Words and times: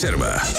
Reserva. 0.00 0.49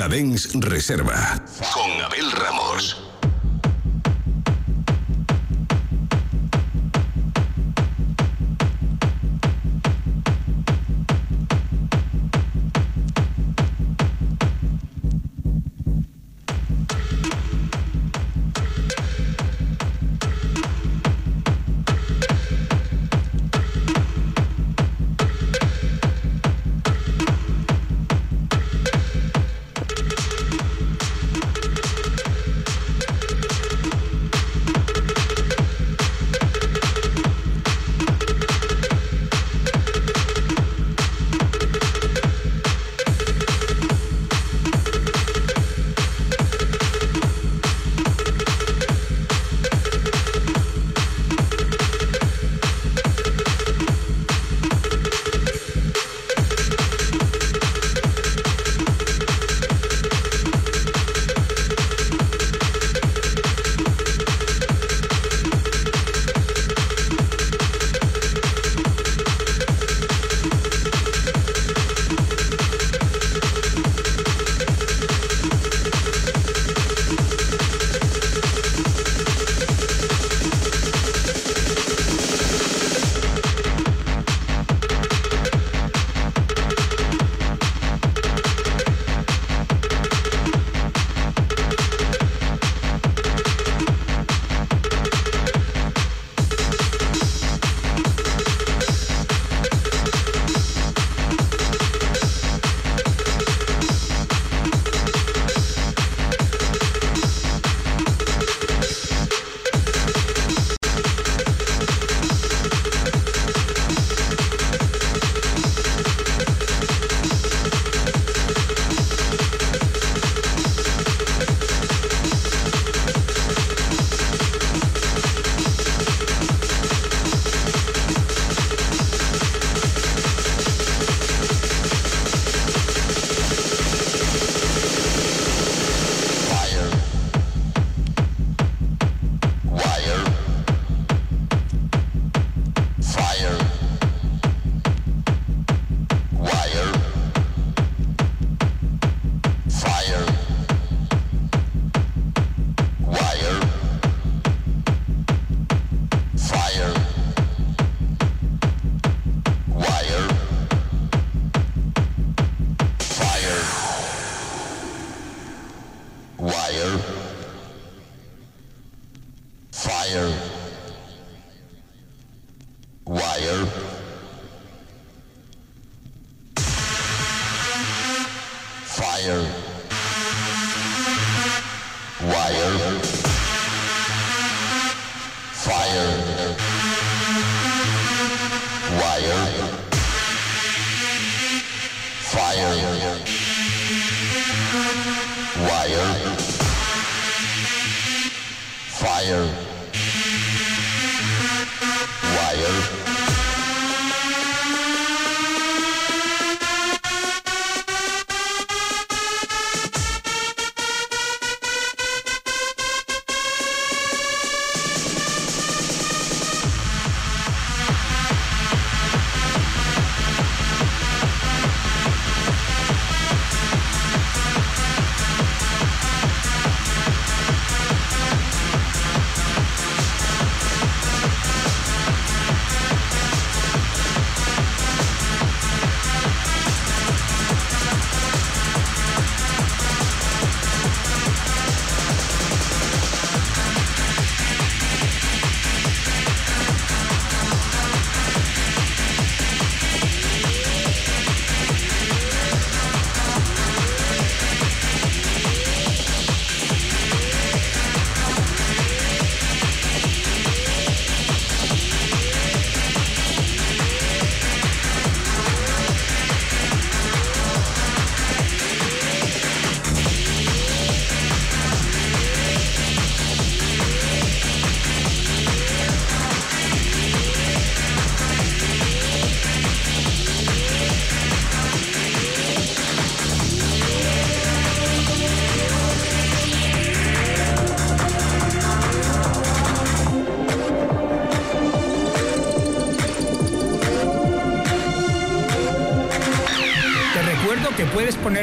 40 0.00 0.08
Dens 0.08 0.48
Reserva. 0.54 1.39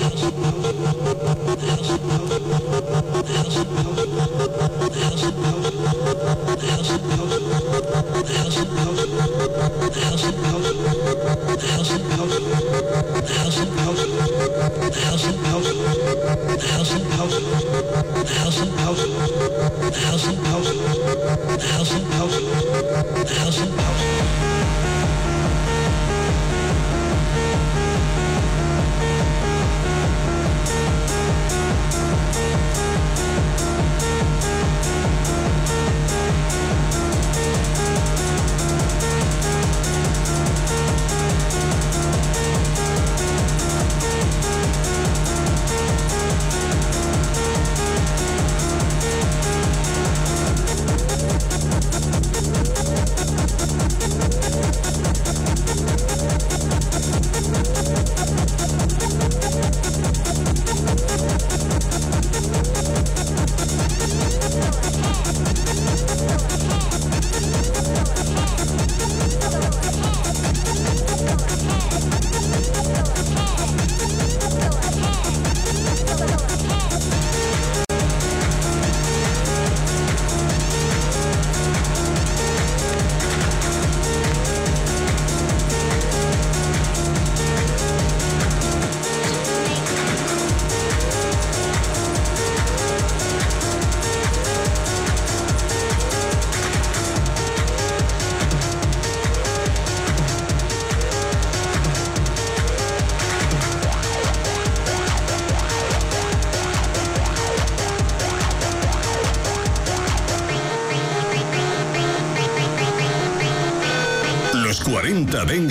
Thank 0.00 0.22
you. 3.98 4.09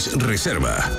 Reserva. 0.07 0.98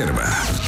Reserva. 0.00 0.59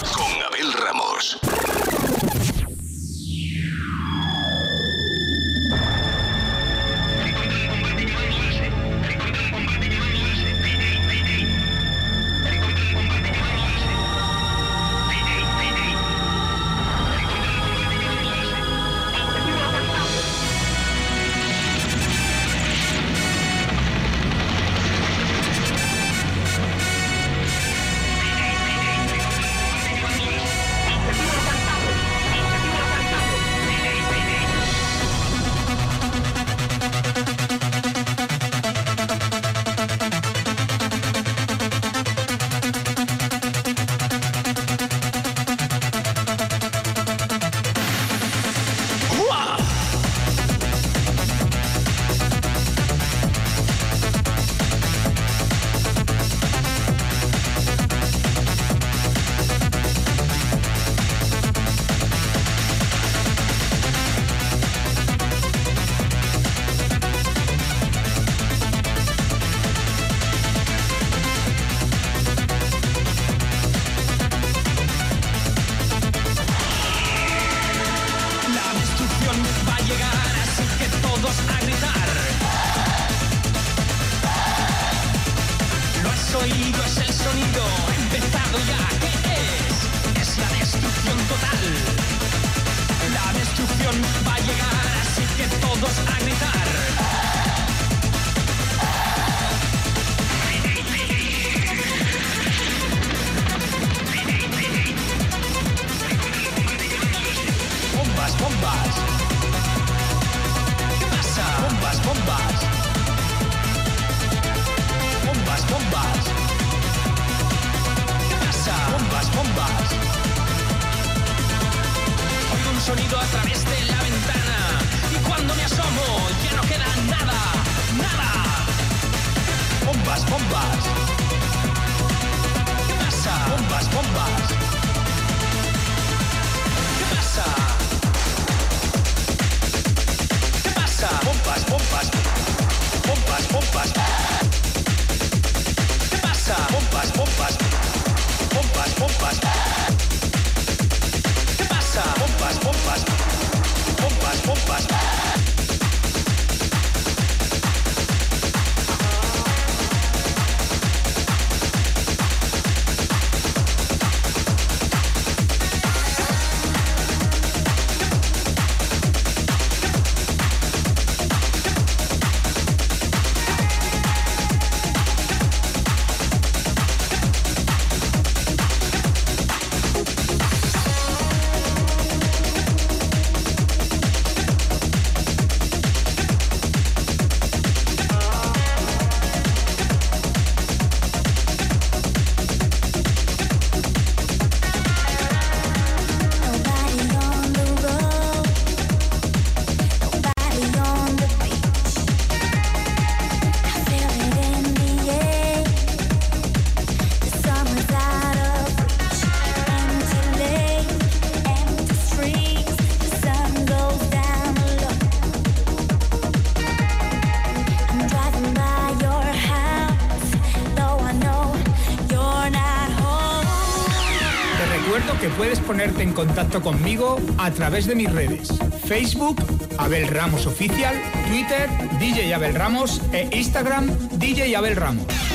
Conmigo 226.60 227.18
a 227.38 227.50
través 227.50 227.86
de 227.86 227.94
mis 227.94 228.12
redes. 228.12 228.48
Facebook, 228.84 229.42
Abel 229.78 230.08
Ramos 230.08 230.46
Oficial, 230.46 230.94
Twitter, 231.28 231.68
DJ 231.98 232.34
Abel 232.34 232.54
Ramos 232.54 233.00
e 233.12 233.28
Instagram, 233.36 233.86
DJ 234.18 234.54
Abel 234.56 234.76
Ramos. 234.76 235.31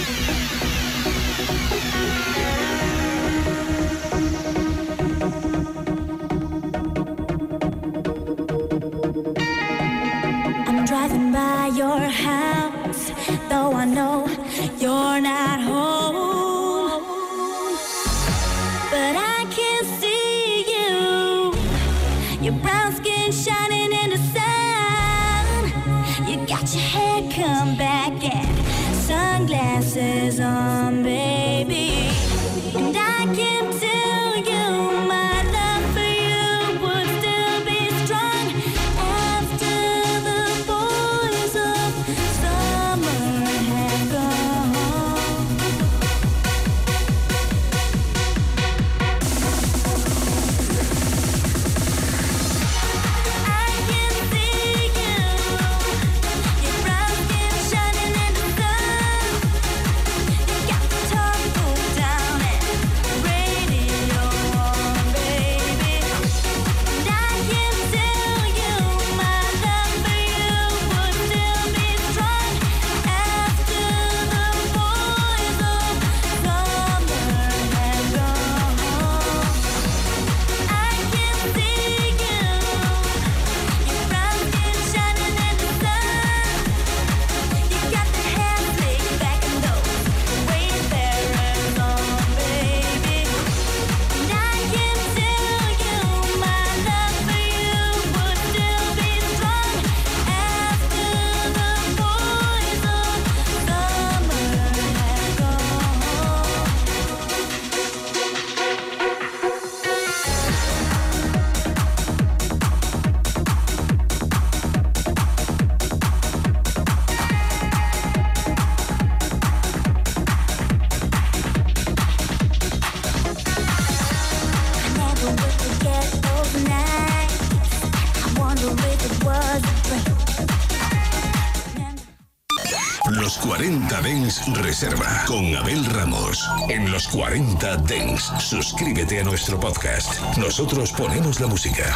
Los 136.97 137.07
40 137.09 137.77
Dens, 137.77 138.31
suscríbete 138.39 139.19
a 139.19 139.23
nuestro 139.23 139.59
podcast. 139.59 140.19
Nosotros 140.35 140.91
ponemos 140.93 141.39
la 141.39 141.45
música. 141.45 141.95